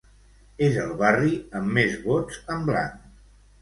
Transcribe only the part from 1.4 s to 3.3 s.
amb més vots en blanc.